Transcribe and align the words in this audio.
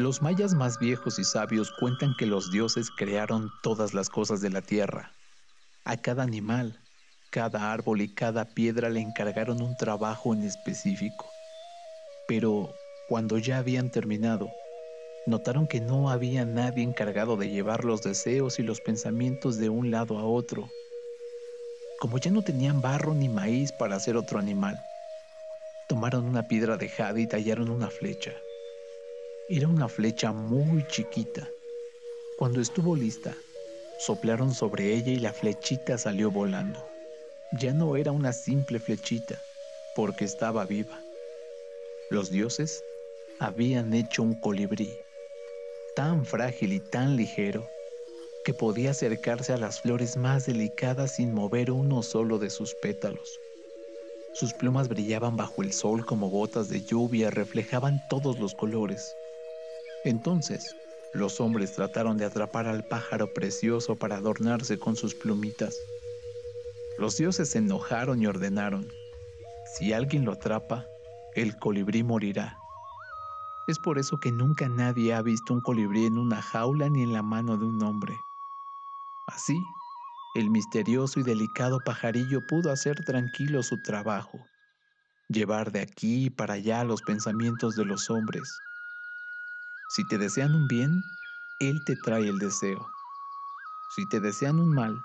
Los 0.00 0.22
mayas 0.22 0.54
más 0.54 0.78
viejos 0.78 1.18
y 1.18 1.24
sabios 1.24 1.70
cuentan 1.78 2.14
que 2.18 2.24
los 2.24 2.50
dioses 2.50 2.88
crearon 2.90 3.50
todas 3.62 3.92
las 3.92 4.08
cosas 4.08 4.40
de 4.40 4.48
la 4.48 4.62
tierra. 4.62 5.12
A 5.84 5.98
cada 5.98 6.22
animal, 6.22 6.80
cada 7.28 7.70
árbol 7.70 8.00
y 8.00 8.14
cada 8.14 8.46
piedra 8.46 8.88
le 8.88 9.00
encargaron 9.00 9.60
un 9.60 9.76
trabajo 9.76 10.32
en 10.32 10.42
específico. 10.44 11.30
Pero 12.26 12.72
cuando 13.10 13.36
ya 13.36 13.58
habían 13.58 13.90
terminado, 13.90 14.48
notaron 15.26 15.66
que 15.66 15.82
no 15.82 16.08
había 16.08 16.46
nadie 16.46 16.82
encargado 16.82 17.36
de 17.36 17.50
llevar 17.50 17.84
los 17.84 18.00
deseos 18.00 18.58
y 18.58 18.62
los 18.62 18.80
pensamientos 18.80 19.58
de 19.58 19.68
un 19.68 19.90
lado 19.90 20.18
a 20.18 20.24
otro. 20.24 20.70
Como 22.00 22.16
ya 22.16 22.30
no 22.30 22.40
tenían 22.40 22.80
barro 22.80 23.12
ni 23.12 23.28
maíz 23.28 23.70
para 23.72 23.96
hacer 23.96 24.16
otro 24.16 24.38
animal, 24.38 24.80
tomaron 25.90 26.24
una 26.24 26.48
piedra 26.48 26.78
de 26.78 26.88
jade 26.88 27.20
y 27.20 27.26
tallaron 27.26 27.68
una 27.68 27.90
flecha. 27.90 28.32
Era 29.52 29.66
una 29.66 29.88
flecha 29.88 30.30
muy 30.30 30.86
chiquita. 30.86 31.48
Cuando 32.38 32.60
estuvo 32.60 32.94
lista, 32.94 33.34
soplaron 33.98 34.54
sobre 34.54 34.94
ella 34.94 35.10
y 35.10 35.16
la 35.16 35.32
flechita 35.32 35.98
salió 35.98 36.30
volando. 36.30 36.78
Ya 37.58 37.72
no 37.72 37.96
era 37.96 38.12
una 38.12 38.32
simple 38.32 38.78
flechita, 38.78 39.42
porque 39.96 40.24
estaba 40.24 40.66
viva. 40.66 41.00
Los 42.10 42.30
dioses 42.30 42.84
habían 43.40 43.92
hecho 43.92 44.22
un 44.22 44.40
colibrí, 44.40 44.96
tan 45.96 46.24
frágil 46.24 46.72
y 46.72 46.78
tan 46.78 47.16
ligero, 47.16 47.68
que 48.44 48.54
podía 48.54 48.92
acercarse 48.92 49.52
a 49.52 49.58
las 49.58 49.80
flores 49.80 50.16
más 50.16 50.46
delicadas 50.46 51.16
sin 51.16 51.34
mover 51.34 51.72
uno 51.72 52.04
solo 52.04 52.38
de 52.38 52.50
sus 52.50 52.76
pétalos. 52.76 53.40
Sus 54.32 54.52
plumas 54.52 54.86
brillaban 54.86 55.36
bajo 55.36 55.62
el 55.62 55.72
sol 55.72 56.06
como 56.06 56.30
gotas 56.30 56.68
de 56.68 56.82
lluvia, 56.82 57.30
reflejaban 57.30 58.00
todos 58.08 58.38
los 58.38 58.54
colores. 58.54 59.12
Entonces, 60.04 60.74
los 61.12 61.40
hombres 61.40 61.74
trataron 61.74 62.16
de 62.16 62.24
atrapar 62.24 62.66
al 62.66 62.84
pájaro 62.84 63.32
precioso 63.34 63.96
para 63.96 64.16
adornarse 64.16 64.78
con 64.78 64.96
sus 64.96 65.14
plumitas. 65.14 65.76
Los 66.98 67.16
dioses 67.16 67.50
se 67.50 67.58
enojaron 67.58 68.22
y 68.22 68.26
ordenaron, 68.26 68.88
si 69.74 69.92
alguien 69.92 70.24
lo 70.24 70.32
atrapa, 70.32 70.86
el 71.34 71.56
colibrí 71.56 72.02
morirá. 72.02 72.56
Es 73.68 73.78
por 73.78 73.98
eso 73.98 74.18
que 74.18 74.32
nunca 74.32 74.68
nadie 74.68 75.14
ha 75.14 75.22
visto 75.22 75.54
un 75.54 75.60
colibrí 75.60 76.06
en 76.06 76.18
una 76.18 76.42
jaula 76.42 76.88
ni 76.88 77.02
en 77.02 77.12
la 77.12 77.22
mano 77.22 77.56
de 77.56 77.66
un 77.66 77.82
hombre. 77.82 78.18
Así, 79.28 79.62
el 80.34 80.50
misterioso 80.50 81.20
y 81.20 81.22
delicado 81.22 81.78
pajarillo 81.84 82.40
pudo 82.48 82.72
hacer 82.72 83.04
tranquilo 83.04 83.62
su 83.62 83.80
trabajo, 83.80 84.44
llevar 85.28 85.70
de 85.70 85.82
aquí 85.82 86.30
para 86.30 86.54
allá 86.54 86.82
los 86.84 87.02
pensamientos 87.02 87.76
de 87.76 87.84
los 87.84 88.10
hombres. 88.10 88.50
Si 89.90 90.04
te 90.04 90.18
desean 90.18 90.54
un 90.54 90.68
bien, 90.68 91.02
Él 91.58 91.82
te 91.82 91.96
trae 91.96 92.28
el 92.28 92.38
deseo. 92.38 92.92
Si 93.88 94.06
te 94.06 94.20
desean 94.20 94.60
un 94.60 94.72
mal, 94.72 95.04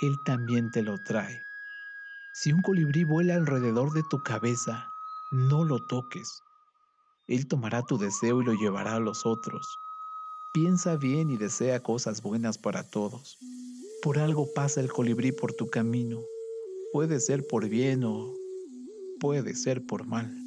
Él 0.00 0.18
también 0.24 0.70
te 0.70 0.80
lo 0.80 0.96
trae. 0.96 1.44
Si 2.32 2.50
un 2.50 2.62
colibrí 2.62 3.04
vuela 3.04 3.34
alrededor 3.34 3.92
de 3.92 4.02
tu 4.02 4.22
cabeza, 4.22 4.90
no 5.30 5.62
lo 5.66 5.78
toques. 5.78 6.42
Él 7.28 7.46
tomará 7.48 7.82
tu 7.82 7.98
deseo 7.98 8.40
y 8.40 8.46
lo 8.46 8.54
llevará 8.54 8.94
a 8.94 8.98
los 8.98 9.26
otros. 9.26 9.76
Piensa 10.54 10.96
bien 10.96 11.28
y 11.28 11.36
desea 11.36 11.80
cosas 11.80 12.22
buenas 12.22 12.56
para 12.56 12.82
todos. 12.82 13.36
Por 14.00 14.18
algo 14.18 14.46
pasa 14.54 14.80
el 14.80 14.90
colibrí 14.90 15.32
por 15.32 15.52
tu 15.52 15.68
camino. 15.68 16.24
Puede 16.94 17.20
ser 17.20 17.46
por 17.46 17.68
bien 17.68 18.04
o 18.04 18.34
puede 19.20 19.54
ser 19.54 19.84
por 19.84 20.06
mal. 20.06 20.43